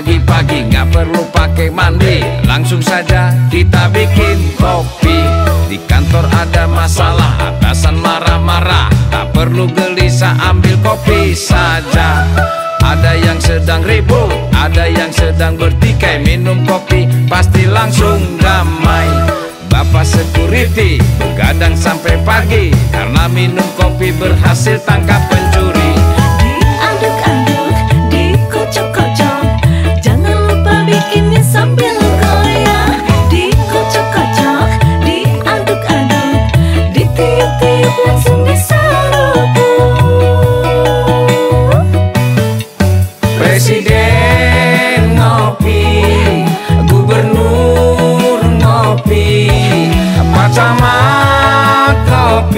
[0.00, 2.24] Pagi-pagi nggak perlu pakai mandi.
[2.48, 5.20] Langsung saja kita bikin kopi.
[5.68, 8.88] Di kantor ada masalah Atasan marah-marah.
[9.12, 12.24] Tak perlu gelisah ambil kopi saja.
[12.80, 16.24] Ada yang sedang ribut Ada yang sedang bertikai.
[16.24, 19.04] Minum kopi pasti langsung damai.
[19.68, 22.72] Bapak security Begadang sampai pagi.
[22.88, 25.49] Karena minum kopi berhasil tangkap penyakit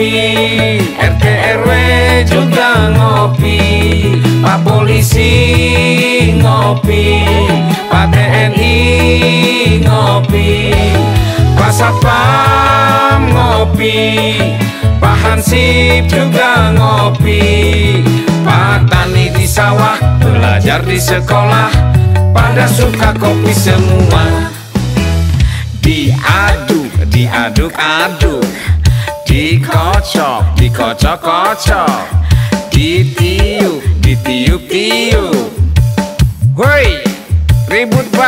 [0.02, 1.24] ngopi RT
[1.62, 1.70] RW
[2.26, 3.58] juga ngopi
[4.42, 5.30] Pak Polisi
[6.42, 7.22] ngopi
[7.86, 8.78] Pak TNI
[9.86, 10.74] ngopi
[11.54, 14.02] Pak Satpam ngopi
[14.98, 18.02] Pak Hansip juga ngopi
[18.42, 21.70] Pak Tani di sawah Belajar di sekolah
[22.34, 24.50] Pada suka kopi semua.
[25.78, 26.90] Diaduk,
[29.32, 32.04] ดีขอชอบดีขอชอบขอชอบ
[32.74, 32.88] ดี
[33.18, 33.70] ติว
[34.04, 34.88] ดีติวติ
[35.20, 35.22] ว
[36.58, 36.86] เฮ้ย
[37.72, 38.20] รีบุดไป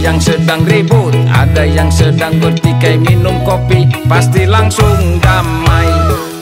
[0.00, 5.92] yang sedang ribut, ada yang sedang bertikai minum kopi, pasti langsung damai.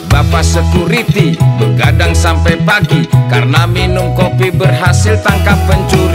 [0.09, 6.08] Bapak security begadang sampai pagi karena minum kopi berhasil tangkap pencuri.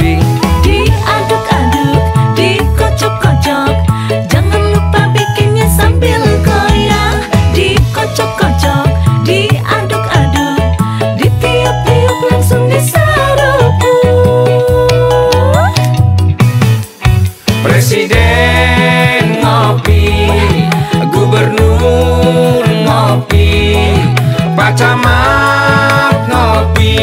[24.53, 26.97] Pak Camat ngopi,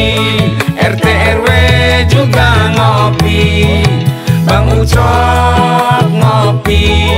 [0.79, 1.47] RT RW
[2.07, 3.83] juga ngopi,
[4.47, 7.11] Bang Ucok ngopi,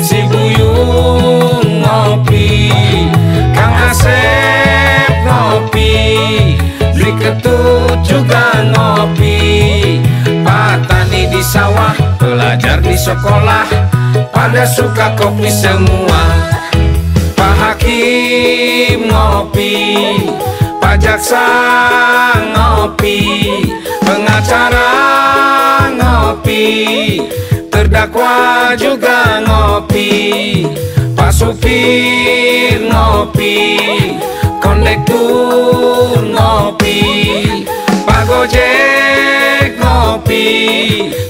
[0.00, 2.72] Si Buyung ngopi,
[3.52, 5.92] Kang Asep ngopi,
[6.96, 10.00] Dwi Ketut juga ngopi,
[10.48, 13.68] Pak Tani di sawah, belajar di sekolah,
[14.32, 16.24] pada suka kopi semua.
[17.36, 18.77] Pak Hakim
[19.08, 19.74] ngopi,
[20.76, 21.48] Pak Jaksa
[22.52, 23.18] ngopi,
[24.04, 24.92] pengacara
[25.96, 26.64] ngopi,
[27.72, 30.68] terdakwa juga ngopi,
[31.16, 33.56] Pak Supir ngopi,
[34.60, 37.00] kondektur ngopi,
[38.04, 40.46] Pak Gojek ngopi,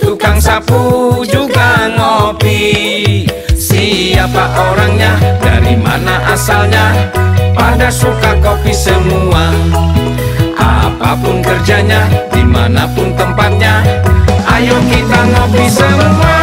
[0.02, 3.26] tukang sapu juga ngopi.
[3.58, 7.10] Siapa orangnya, dari mana asalnya,
[7.58, 9.50] pada suka kopi semua.
[10.54, 13.82] Apa pun kerjanya, di mana pun tempatnya,
[14.46, 16.38] ayo kita ngopi semua.